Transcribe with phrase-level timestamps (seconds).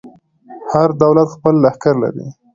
[0.71, 2.25] هر دولت خپل لښکر لري.